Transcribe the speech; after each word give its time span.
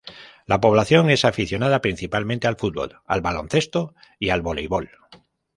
La 0.47 0.59
población 0.59 1.11
es 1.11 1.25
aficionada 1.25 1.79
principalmente 1.79 2.47
al 2.47 2.55
fútbol, 2.55 2.97
al 3.05 3.21
baloncesto 3.21 3.93
y 4.17 4.31
al 4.31 4.41
voleibol. 4.41 4.89